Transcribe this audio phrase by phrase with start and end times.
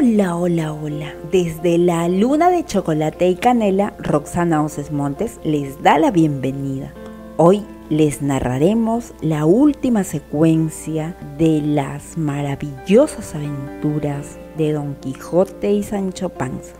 [0.00, 1.12] Hola, hola, hola.
[1.32, 6.94] Desde la luna de chocolate y canela, Roxana Oces Montes les da la bienvenida.
[7.36, 16.28] Hoy les narraremos la última secuencia de las maravillosas aventuras de Don Quijote y Sancho
[16.28, 16.76] Panza.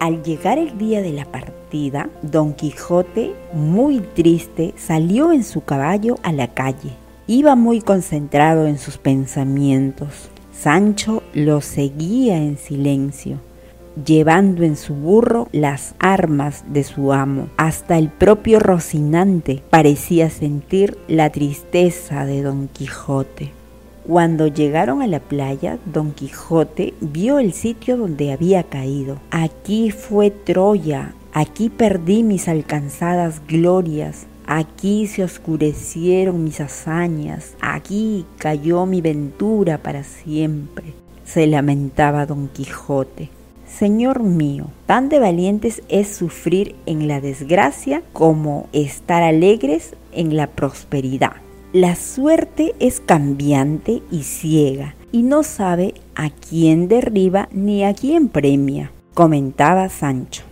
[0.00, 6.16] Al llegar el día de la partida, Don Quijote, muy triste, salió en su caballo
[6.22, 6.92] a la calle.
[7.26, 10.30] Iba muy concentrado en sus pensamientos.
[10.58, 13.38] Sancho lo seguía en silencio,
[14.06, 17.48] llevando en su burro las armas de su amo.
[17.56, 23.52] Hasta el propio Rocinante parecía sentir la tristeza de Don Quijote.
[24.06, 29.18] Cuando llegaron a la playa, Don Quijote vio el sitio donde había caído.
[29.30, 38.84] Aquí fue Troya, aquí perdí mis alcanzadas glorias, Aquí se oscurecieron mis hazañas, aquí cayó
[38.84, 40.92] mi ventura para siempre,
[41.24, 43.30] se lamentaba don Quijote.
[43.66, 50.46] Señor mío, tan de valientes es sufrir en la desgracia como estar alegres en la
[50.46, 51.32] prosperidad.
[51.72, 58.28] La suerte es cambiante y ciega, y no sabe a quién derriba ni a quién
[58.28, 60.44] premia, comentaba Sancho.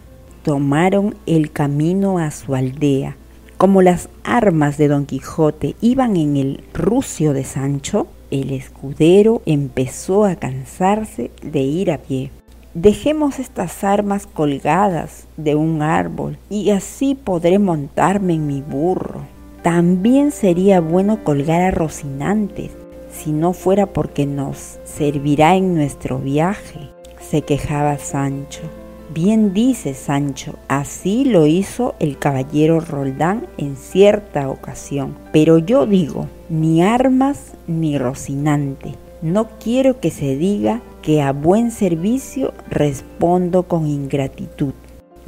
[0.42, 3.16] Tomaron el camino a su aldea,
[3.62, 10.24] como las armas de Don Quijote iban en el rucio de Sancho, el escudero empezó
[10.24, 12.32] a cansarse de ir a pie.
[12.74, 19.20] Dejemos estas armas colgadas de un árbol y así podré montarme en mi burro.
[19.62, 22.72] También sería bueno colgar a Rocinantes,
[23.12, 28.81] si no fuera porque nos servirá en nuestro viaje, se quejaba Sancho.
[29.14, 35.18] Bien dice Sancho, así lo hizo el caballero Roldán en cierta ocasión.
[35.32, 38.94] Pero yo digo, ni armas ni Rocinante.
[39.20, 44.72] No quiero que se diga que a buen servicio respondo con ingratitud.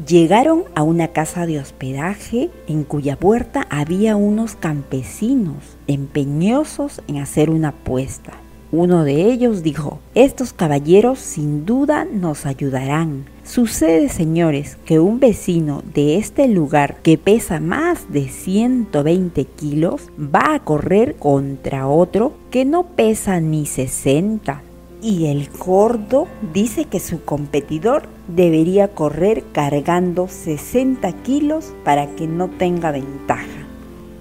[0.08, 7.50] Llegaron a una casa de hospedaje en cuya puerta había unos campesinos empeñosos en hacer
[7.50, 8.32] una apuesta.
[8.72, 13.33] Uno de ellos dijo, estos caballeros sin duda nos ayudarán.
[13.44, 20.54] Sucede, señores, que un vecino de este lugar que pesa más de 120 kilos va
[20.54, 24.62] a correr contra otro que no pesa ni 60.
[25.02, 32.48] Y el gordo dice que su competidor debería correr cargando 60 kilos para que no
[32.48, 33.44] tenga ventaja.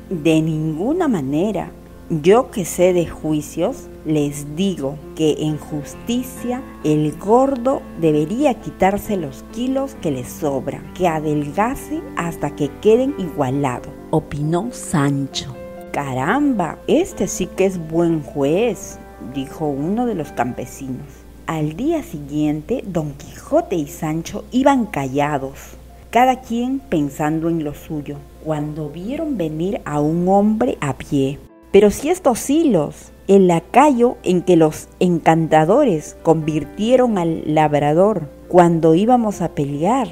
[0.09, 1.72] De ninguna manera,
[2.09, 9.43] yo que sé de juicios, les digo que en justicia el gordo debería quitarse los
[9.53, 15.55] kilos que le sobran, que adelgase hasta que queden igualados, opinó Sancho.
[15.91, 18.99] Caramba, este sí que es buen juez,
[19.33, 21.07] dijo uno de los campesinos.
[21.45, 25.77] Al día siguiente, Don Quijote y Sancho iban callados,
[26.09, 31.39] cada quien pensando en lo suyo, cuando vieron venir a un hombre a pie.
[31.73, 39.41] Pero si estos hilos, el lacayo en que los encantadores convirtieron al labrador cuando íbamos
[39.41, 40.09] a pelear,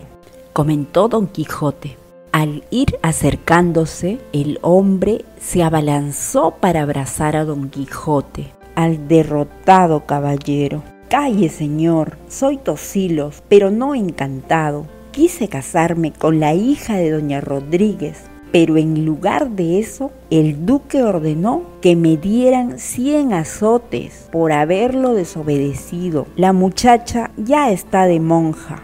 [0.53, 1.97] comentó don Quijote.
[2.31, 10.81] Al ir acercándose, el hombre se abalanzó para abrazar a don Quijote, al derrotado caballero.
[11.09, 14.87] Calle, señor, soy Tosilos, pero no encantado.
[15.11, 21.03] Quise casarme con la hija de doña Rodríguez, pero en lugar de eso, el duque
[21.03, 26.27] ordenó que me dieran 100 azotes por haberlo desobedecido.
[26.35, 28.83] La muchacha ya está de monja.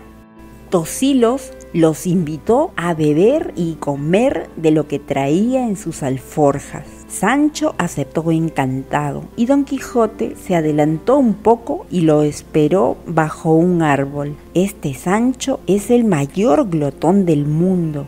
[0.69, 6.85] Tosilos los invitó a beber y comer de lo que traía en sus alforjas.
[7.07, 13.81] Sancho aceptó encantado y Don Quijote se adelantó un poco y lo esperó bajo un
[13.81, 14.35] árbol.
[14.53, 18.07] Este Sancho es el mayor glotón del mundo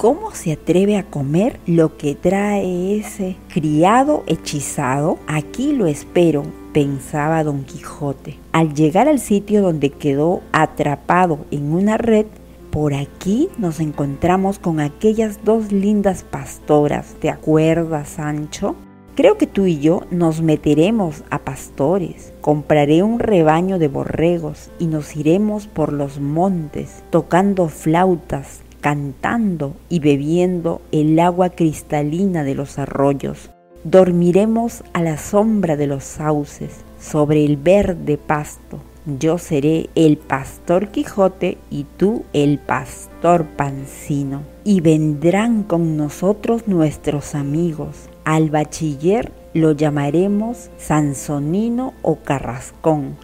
[0.00, 5.18] ¿Cómo se atreve a comer lo que trae ese criado hechizado?
[5.26, 8.38] Aquí lo espero, pensaba don Quijote.
[8.52, 12.24] Al llegar al sitio donde quedó atrapado en una red,
[12.70, 17.14] por aquí nos encontramos con aquellas dos lindas pastoras.
[17.20, 18.76] ¿Te acuerdas, Sancho?
[19.16, 22.32] Creo que tú y yo nos meteremos a pastores.
[22.40, 30.00] Compraré un rebaño de borregos y nos iremos por los montes tocando flautas, cantando y
[30.00, 33.50] bebiendo el agua cristalina de los arroyos.
[33.84, 38.78] Dormiremos a la sombra de los sauces, sobre el verde pasto.
[39.18, 44.42] Yo seré el pastor Quijote y tú el pastor Pancino.
[44.64, 48.08] Y vendrán con nosotros nuestros amigos.
[48.24, 53.16] Al bachiller lo llamaremos Sansonino o Carrascón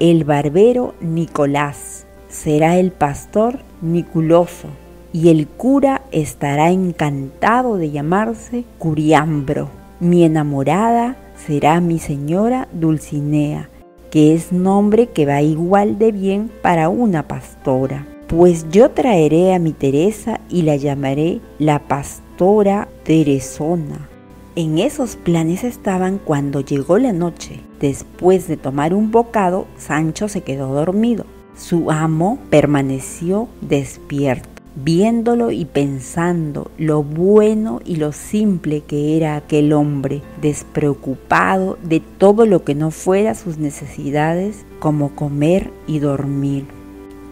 [0.00, 4.68] el barbero Nicolás, será el pastor Niculoso,
[5.12, 9.68] y el cura estará encantado de llamarse Curiambro.
[9.98, 13.68] Mi enamorada será mi señora Dulcinea,
[14.10, 18.06] que es nombre que va igual de bien para una pastora.
[18.28, 24.08] Pues yo traeré a mi Teresa y la llamaré la pastora Teresona.
[24.54, 27.60] En esos planes estaban cuando llegó la noche.
[27.80, 31.24] Después de tomar un bocado, Sancho se quedó dormido.
[31.56, 39.72] Su amo permaneció despierto viéndolo y pensando lo bueno y lo simple que era aquel
[39.72, 46.66] hombre, despreocupado de todo lo que no fuera sus necesidades, como comer y dormir.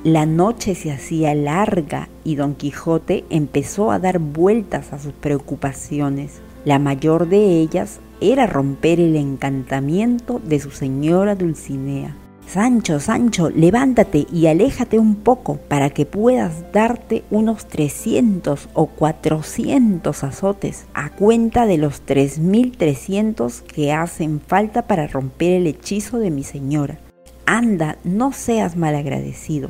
[0.04, 6.40] La noche se hacía larga y don Quijote empezó a dar vueltas a sus preocupaciones.
[6.64, 12.16] La mayor de ellas era romper el encantamiento de su señora Dulcinea.
[12.48, 20.24] Sancho, Sancho, levántate y aléjate un poco para que puedas darte unos 300 o 400
[20.24, 26.42] azotes a cuenta de los 3300 que hacen falta para romper el hechizo de mi
[26.42, 26.98] señora.
[27.44, 29.68] Anda, no seas malagradecido.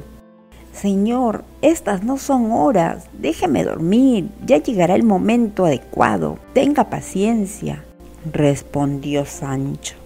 [0.73, 7.83] Señor, estas no son horas, déjeme dormir, ya llegará el momento adecuado, tenga paciencia,
[8.33, 9.98] respondió Sancho.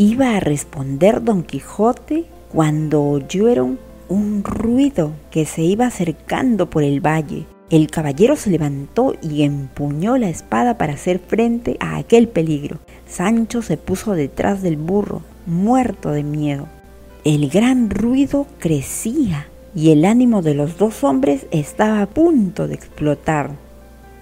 [0.00, 7.04] Iba a responder don Quijote cuando oyeron un ruido que se iba acercando por el
[7.04, 7.46] valle.
[7.68, 12.78] El caballero se levantó y empuñó la espada para hacer frente a aquel peligro.
[13.08, 16.68] Sancho se puso detrás del burro, muerto de miedo.
[17.24, 22.74] El gran ruido crecía y el ánimo de los dos hombres estaba a punto de
[22.74, 23.50] explotar.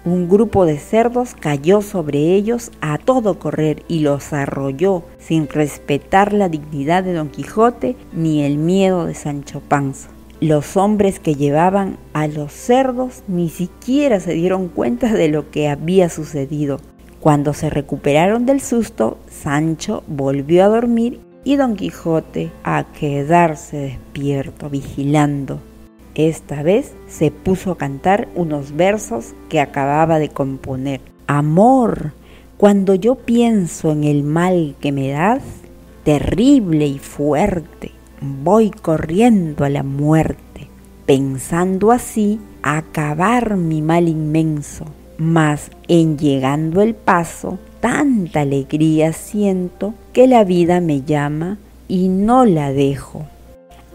[0.07, 6.31] Un grupo de cerdos cayó sobre ellos a todo correr y los arrolló sin respetar
[6.31, 10.07] la dignidad de Don Quijote ni el miedo de Sancho Panza.
[10.39, 15.67] Los hombres que llevaban a los cerdos ni siquiera se dieron cuenta de lo que
[15.67, 16.79] había sucedido.
[17.19, 24.69] Cuando se recuperaron del susto, Sancho volvió a dormir y Don Quijote a quedarse despierto,
[24.69, 25.59] vigilando.
[26.17, 30.99] Esta vez se puso a cantar unos versos que acababa de componer.
[31.27, 32.13] Amor,
[32.57, 35.43] cuando yo pienso en el mal que me das,
[36.03, 40.67] terrible y fuerte, voy corriendo a la muerte,
[41.05, 44.85] pensando así acabar mi mal inmenso.
[45.19, 52.43] Mas en llegando el paso, tanta alegría siento que la vida me llama y no
[52.43, 53.27] la dejo.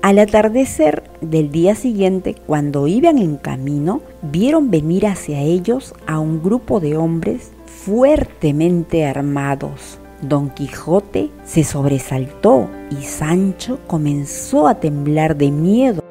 [0.02, 6.43] Al atardecer del día siguiente, cuando iban en camino, vieron venir hacia ellos a un
[6.43, 10.00] grupo de hombres fuertemente armados.
[10.20, 16.02] Don Quijote se sobresaltó y Sancho comenzó a temblar de miedo.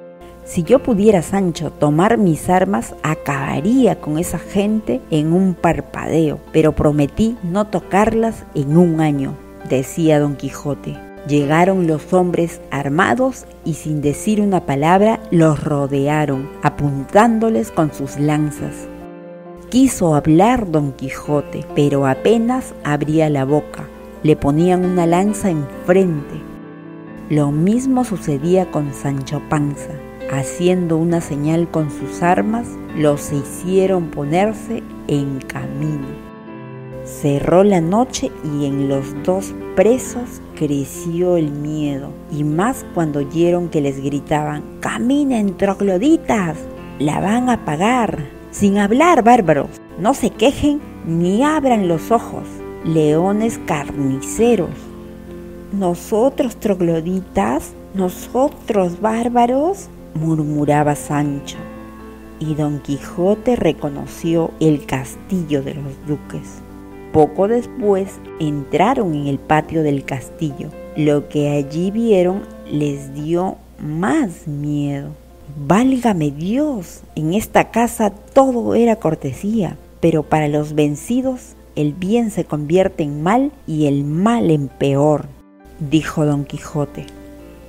[0.45, 6.71] Si yo pudiera, Sancho, tomar mis armas, acabaría con esa gente en un parpadeo, pero
[6.71, 9.35] prometí no tocarlas en un año,
[9.69, 11.10] decía Don Quijote.
[11.27, 18.87] Llegaron los hombres armados y sin decir una palabra los rodearon, apuntándoles con sus lanzas.
[19.69, 23.87] Quiso hablar don Quijote, pero apenas abría la boca.
[24.23, 26.41] Le ponían una lanza enfrente.
[27.29, 29.91] Lo mismo sucedía con Sancho Panza.
[30.31, 36.07] Haciendo una señal con sus armas, los hicieron ponerse en camino.
[37.05, 43.67] Cerró la noche y en los dos presos creció el miedo, y más cuando oyeron
[43.69, 46.55] que les gritaban, caminen trogloditas,
[46.99, 52.43] la van a pagar, sin hablar bárbaros, no se quejen ni abran los ojos,
[52.85, 54.69] leones carniceros.
[55.71, 61.57] Nosotros trogloditas, nosotros bárbaros, murmuraba Sancho.
[62.37, 66.60] Y don Quijote reconoció el castillo de los duques.
[67.11, 70.69] Poco después entraron en el patio del castillo.
[70.95, 75.09] Lo que allí vieron les dio más miedo.
[75.67, 82.45] Válgame Dios, en esta casa todo era cortesía, pero para los vencidos el bien se
[82.45, 85.25] convierte en mal y el mal en peor,
[85.79, 87.05] dijo don Quijote.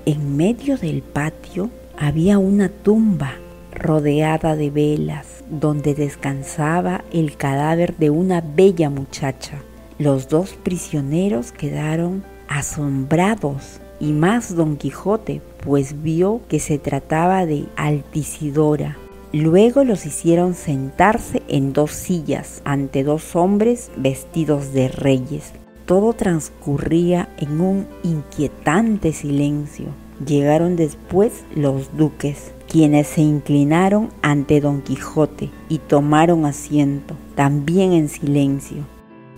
[0.06, 3.34] En medio del patio había una tumba
[3.72, 9.62] rodeada de velas, donde descansaba el cadáver de una bella muchacha.
[9.98, 17.66] Los dos prisioneros quedaron asombrados y más don Quijote, pues vio que se trataba de
[17.76, 18.96] Altisidora.
[19.32, 25.52] Luego los hicieron sentarse en dos sillas ante dos hombres vestidos de reyes.
[25.86, 29.86] Todo transcurría en un inquietante silencio.
[30.26, 38.08] Llegaron después los duques, quienes se inclinaron ante Don Quijote y tomaron asiento, también en
[38.08, 38.78] silencio.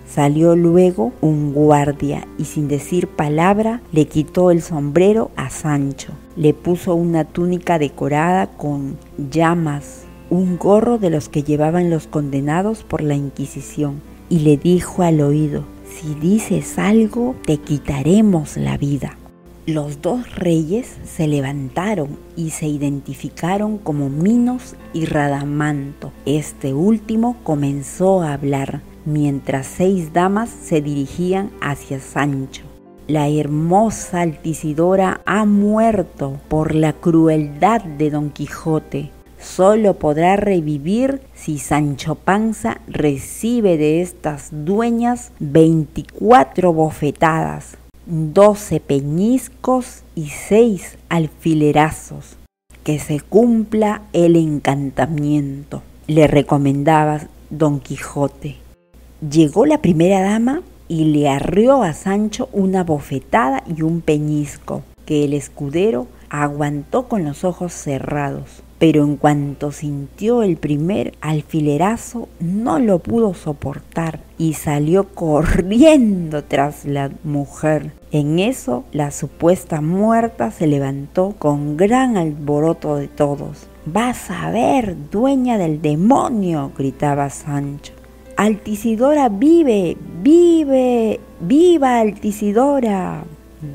[0.07, 6.55] Salió luego un guardia y sin decir palabra le quitó el sombrero a Sancho, le
[6.55, 8.99] puso una túnica decorada con
[9.33, 15.03] llamas, un gorro de los que llevaban los condenados por la Inquisición y le dijo
[15.03, 19.19] al oído, si dices algo te quitaremos la vida.
[19.67, 26.13] Los dos reyes se levantaron y se identificaron como Minos y Radamanto.
[26.27, 32.63] Este último comenzó a hablar mientras seis damas se dirigían hacia Sancho.
[33.07, 39.13] La hermosa Altisidora ha muerto por la crueldad de Don Quijote.
[39.39, 50.27] Solo podrá revivir si Sancho Panza recibe de estas dueñas 24 bofetadas, 12 peñiscos y
[50.27, 52.37] 6 alfilerazos.
[52.83, 58.57] Que se cumpla el encantamiento, le recomendaba Don Quijote.
[59.31, 65.25] Llegó la primera dama y le arrió a Sancho una bofetada y un peñisco, que
[65.25, 68.64] el escudero aguantó con los ojos cerrados.
[68.79, 76.85] Pero en cuanto sintió el primer alfilerazo, no lo pudo soportar y salió corriendo tras
[76.85, 77.93] la mujer.
[78.11, 83.67] En eso, la supuesta muerta se levantó con gran alboroto de todos.
[83.87, 87.93] Vas a ver, dueña del demonio, gritaba Sancho.
[88.37, 93.25] Altisidora vive, vive, viva Altisidora,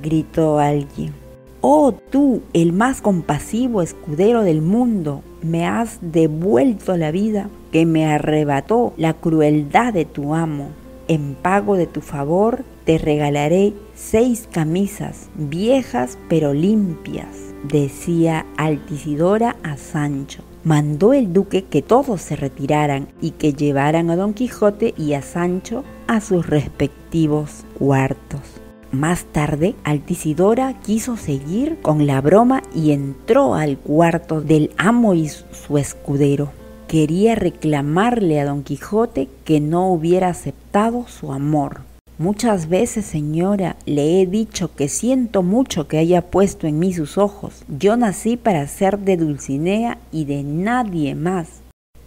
[0.02, 1.19] gritó alguien.
[1.62, 8.06] Oh tú, el más compasivo escudero del mundo, me has devuelto la vida que me
[8.06, 10.70] arrebató la crueldad de tu amo.
[11.08, 19.76] En pago de tu favor te regalaré seis camisas, viejas pero limpias, decía Altisidora a
[19.76, 25.14] Sancho mandó el duque que todos se retiraran y que llevaran a Don Quijote y
[25.14, 28.59] a Sancho a sus respectivos cuartos.
[28.92, 35.30] Más tarde, Altisidora quiso seguir con la broma y entró al cuarto del amo y
[35.30, 36.52] su escudero.
[36.88, 41.82] Quería reclamarle a Don Quijote que no hubiera aceptado su amor,
[42.20, 47.18] Muchas veces, señora, le he dicho que siento mucho que haya puesto en mí sus
[47.18, 47.64] ojos.
[47.70, 51.48] Yo nací para ser de Dulcinea y de nadie más.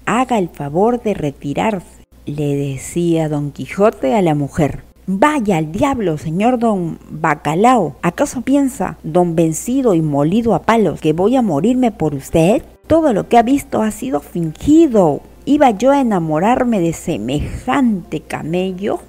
[0.05, 4.83] Haga el favor de retirarse, le decía don Quijote a la mujer.
[5.15, 7.97] Vaya al diablo, señor don Bacalao.
[8.01, 12.63] ¿Acaso piensa, don vencido y molido a palos, que voy a morirme por usted?
[12.87, 15.21] Todo lo que ha visto ha sido fingido.
[15.45, 19.01] ¿Iba yo a enamorarme de semejante camello?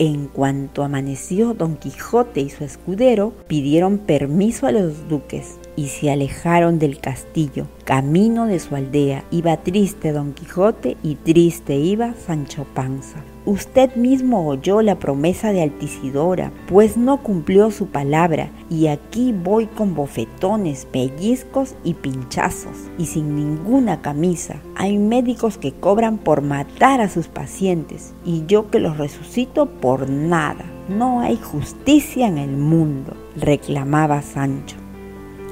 [0.00, 6.10] En cuanto amaneció, don Quijote y su escudero pidieron permiso a los duques y se
[6.10, 7.68] alejaron del castillo.
[7.84, 13.22] Camino de su aldea iba triste don Quijote y triste iba Sancho Panza.
[13.46, 19.66] Usted mismo oyó la promesa de Altisidora, pues no cumplió su palabra, y aquí voy
[19.66, 24.60] con bofetones, pellizcos y pinchazos, y sin ninguna camisa.
[24.76, 30.10] Hay médicos que cobran por matar a sus pacientes, y yo que los resucito por
[30.10, 30.64] nada.
[30.90, 34.76] No hay justicia en el mundo, reclamaba Sancho.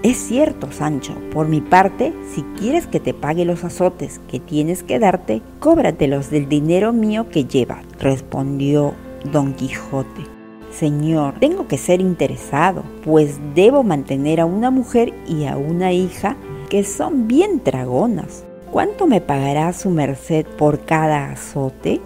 [0.05, 4.85] Es cierto, Sancho, por mi parte, si quieres que te pague los azotes que tienes
[4.85, 8.95] que darte, cóbratelos del dinero mío que llevas, respondió
[9.33, 10.23] don Quijote.
[10.71, 16.37] Señor, tengo que ser interesado, pues debo mantener a una mujer y a una hija
[16.71, 18.45] que son bien dragonas.
[18.71, 22.01] ¿Cuánto me pagará su merced por cada azote?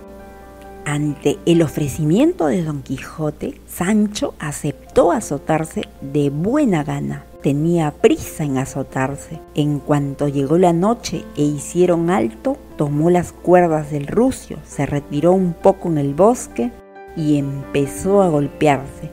[0.87, 8.59] Ante el ofrecimiento de don Quijote, Sancho aceptó azotarse de buena gana tenía prisa en
[8.59, 9.41] azotarse.
[9.55, 15.33] En cuanto llegó la noche e hicieron alto, tomó las cuerdas del rucio, se retiró
[15.33, 16.71] un poco en el bosque
[17.17, 19.11] y empezó a golpearse.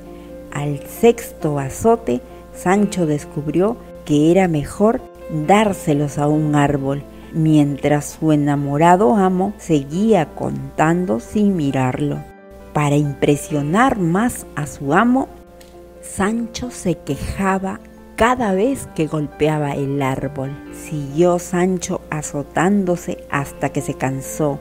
[0.52, 2.22] Al sexto azote,
[2.54, 5.02] Sancho descubrió que era mejor
[5.48, 12.18] dárselos a un árbol, mientras su enamorado amo seguía contando sin mirarlo.
[12.74, 15.28] Para impresionar más a su amo,
[16.02, 17.80] Sancho se quejaba
[18.20, 20.52] cada vez que golpeaba el árbol.
[20.74, 24.60] Siguió Sancho azotándose hasta que se cansó.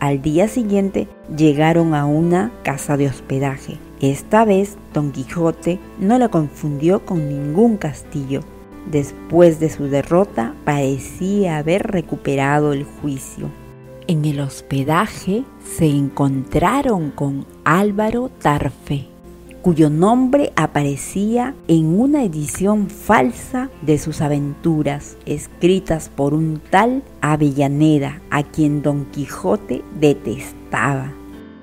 [0.00, 1.06] Al día siguiente
[1.36, 3.76] llegaron a una casa de hospedaje.
[4.00, 8.40] Esta vez Don Quijote no lo confundió con ningún castillo.
[8.90, 13.50] Después de su derrota parecía haber recuperado el juicio.
[14.06, 15.44] En el hospedaje
[15.76, 19.08] se encontraron con Álvaro Tarfe,
[19.64, 28.20] cuyo nombre aparecía en una edición falsa de sus aventuras, escritas por un tal Avellaneda,
[28.28, 31.14] a quien Don Quijote detestaba.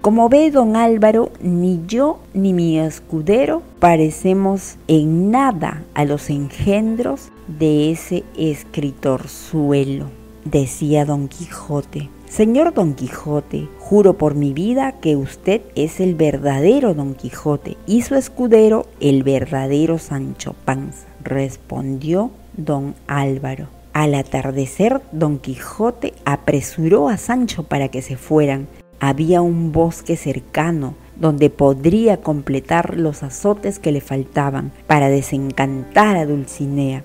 [0.01, 7.29] Como ve don Álvaro, ni yo ni mi escudero parecemos en nada a los engendros
[7.47, 10.07] de ese escritorzuelo,
[10.43, 12.09] decía don Quijote.
[12.31, 18.03] Señor Don Quijote, juro por mi vida que usted es el verdadero Don Quijote y
[18.03, 23.67] su escudero el verdadero Sancho Panza, respondió don Álvaro.
[23.91, 28.69] Al atardecer, Don Quijote apresuró a Sancho para que se fueran.
[29.01, 36.25] Había un bosque cercano donde podría completar los azotes que le faltaban para desencantar a
[36.25, 37.03] Dulcinea.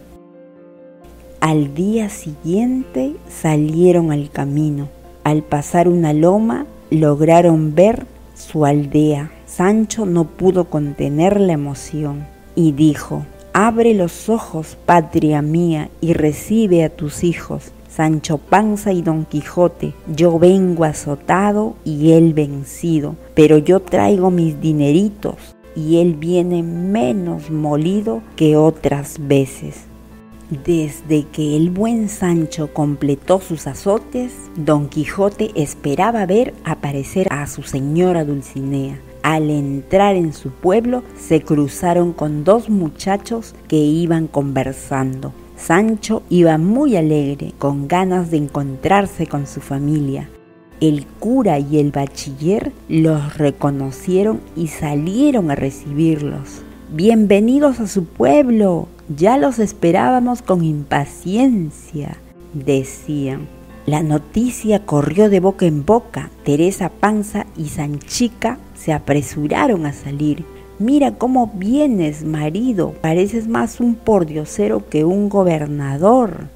[1.41, 4.89] Al día siguiente salieron al camino.
[5.27, 8.07] Al pasar una loma lograron ver
[8.37, 9.33] su aldea.
[9.45, 16.85] Sancho no pudo contener la emoción y dijo, Abre los ojos, patria mía, y recibe
[16.85, 17.73] a tus hijos.
[17.89, 24.61] Sancho Panza y Don Quijote, yo vengo azotado y él vencido, pero yo traigo mis
[24.61, 29.86] dineritos y él viene menos molido que otras veces.
[30.51, 37.65] Desde que el buen Sancho completó sus azotes, Don Quijote esperaba ver aparecer a su
[37.65, 39.01] señora Dulcinea.
[39.25, 45.33] Al entrar en su pueblo, se cruzaron con dos muchachos que iban conversando.
[45.57, 50.29] Sancho iba muy alegre, con ganas de encontrarse con su familia.
[50.81, 56.63] El cura y el bachiller los reconocieron y salieron a recibirlos.
[56.89, 62.17] Bienvenidos a su pueblo, ya los esperábamos con impaciencia,
[62.55, 63.49] decían.
[63.87, 66.31] La noticia corrió de boca en boca.
[66.45, 70.45] Teresa Panza y Sanchica se apresuraron a salir.
[70.79, 72.95] Mira cómo vienes, marido.
[73.01, 76.47] Pareces más un pordiosero que un gobernador.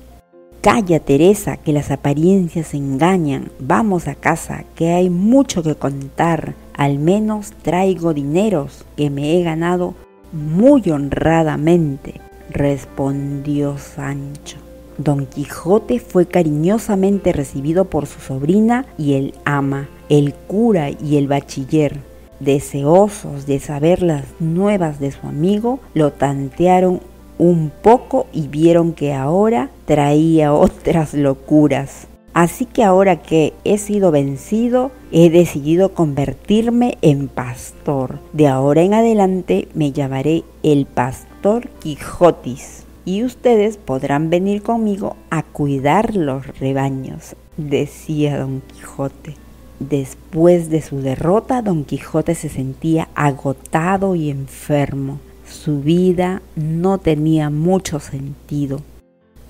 [0.60, 3.50] Calla, Teresa, que las apariencias engañan.
[3.58, 6.54] Vamos a casa, que hay mucho que contar.
[6.75, 9.95] Al menos traigo dineros que me he ganado
[10.32, 14.58] muy honradamente respondió Sancho.
[14.99, 21.26] Don Quijote fue cariñosamente recibido por su sobrina y el ama, el cura y el
[21.26, 21.99] bachiller.
[22.38, 27.00] Deseosos de saber las nuevas de su amigo, lo tantearon
[27.38, 32.06] un poco y vieron que ahora traía otras locuras.
[32.32, 38.21] Así que ahora que he sido vencido, he decidido convertirme en pastor.
[38.32, 42.84] De ahora en adelante me llamaré el pastor Quijotis.
[43.04, 49.34] Y ustedes podrán venir conmigo a cuidar los rebaños, decía don Quijote.
[49.80, 55.19] Después de su derrota, don Quijote se sentía agotado y enfermo.
[55.49, 58.82] Su vida no tenía mucho sentido.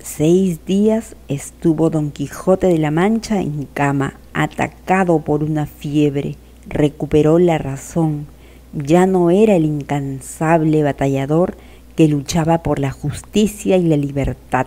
[0.03, 6.37] Seis días estuvo don Quijote de la Mancha en cama, atacado por una fiebre.
[6.67, 8.25] Recuperó la razón.
[8.73, 11.55] Ya no era el incansable batallador
[11.95, 14.65] que luchaba por la justicia y la libertad,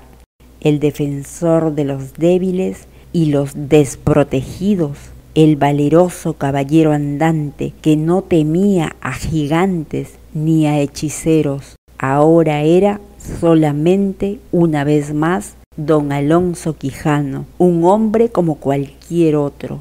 [0.60, 4.98] el defensor de los débiles y los desprotegidos,
[5.34, 11.74] el valeroso caballero andante que no temía a gigantes ni a hechiceros.
[11.98, 13.00] Ahora era
[13.40, 19.80] solamente una vez más don Alonso Quijano, un hombre como cualquier otro.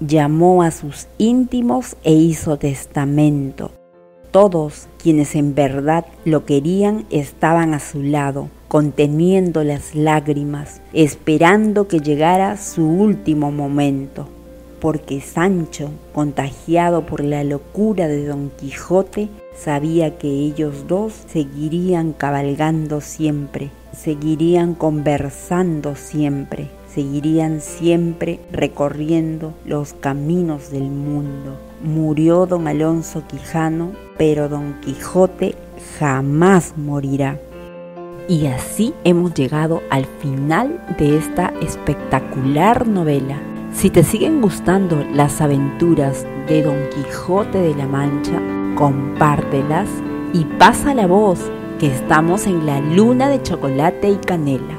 [0.00, 3.70] Llamó a sus íntimos e hizo testamento.
[4.30, 12.00] Todos quienes en verdad lo querían estaban a su lado, conteniendo las lágrimas, esperando que
[12.00, 14.28] llegara su último momento
[14.80, 23.00] porque Sancho, contagiado por la locura de Don Quijote, sabía que ellos dos seguirían cabalgando
[23.00, 31.56] siempre, seguirían conversando siempre, seguirían siempre recorriendo los caminos del mundo.
[31.82, 35.54] Murió don Alonso Quijano, pero don Quijote
[35.98, 37.38] jamás morirá.
[38.28, 43.40] Y así hemos llegado al final de esta espectacular novela
[43.76, 48.40] si te siguen gustando las aventuras de Don Quijote de la Mancha,
[48.74, 49.88] compártelas
[50.32, 51.38] y pasa la voz
[51.78, 54.74] que estamos en la luna de chocolate y canela.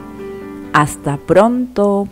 [0.74, 2.08] Hasta pronto.